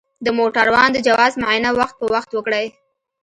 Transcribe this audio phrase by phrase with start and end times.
[0.25, 2.65] د موټروان د جواز معاینه وخت په وخت وکړئ.